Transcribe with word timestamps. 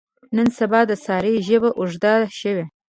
نن 0.35 0.47
سبا 0.59 0.79
د 0.87 0.91
سارې 1.05 1.33
ژبه 1.47 1.69
اوږده 1.79 2.13
شوې. 2.39 2.65